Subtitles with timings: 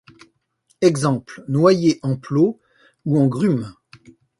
[0.81, 2.59] Exemple: Noyer en plots
[3.05, 3.71] ou en Grumes.